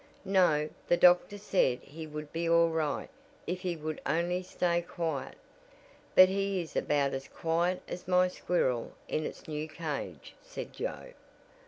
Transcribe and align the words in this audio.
"No, 0.25 0.67
the 0.87 0.97
doctor 0.97 1.37
said 1.37 1.79
he 1.83 2.07
would 2.07 2.33
be 2.33 2.49
all 2.49 2.69
right 2.69 3.07
if 3.45 3.61
he 3.61 3.75
would 3.75 4.01
only 4.07 4.41
stay 4.41 4.81
quiet, 4.81 5.35
but 6.15 6.27
he 6.27 6.59
is 6.59 6.75
about 6.75 7.13
as 7.13 7.27
quiet 7.27 7.83
as 7.87 8.07
my 8.07 8.27
squirrel 8.27 8.93
in 9.07 9.27
its 9.27 9.47
new 9.47 9.67
cage," 9.67 10.33
said 10.41 10.73
Joe. 10.73 11.11